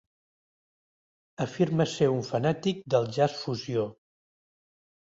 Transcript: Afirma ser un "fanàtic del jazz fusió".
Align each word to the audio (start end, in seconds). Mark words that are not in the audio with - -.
Afirma 1.45 1.87
ser 1.93 2.09
un 2.15 2.25
"fanàtic 2.33 2.83
del 2.97 3.09
jazz 3.21 3.39
fusió". 3.45 3.89